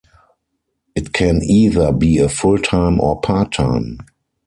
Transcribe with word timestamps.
It 0.95 1.13
can 1.13 1.43
either 1.43 1.91
be 1.91 2.17
a 2.17 2.27
full-time 2.27 2.99
or 2.99 3.21
part-time. 3.21 3.99